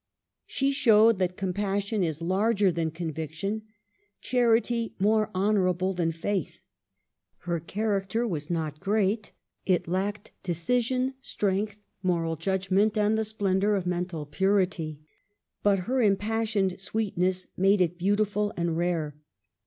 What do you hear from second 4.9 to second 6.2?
more honorable than